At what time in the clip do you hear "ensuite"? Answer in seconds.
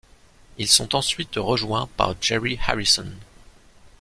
0.95-1.35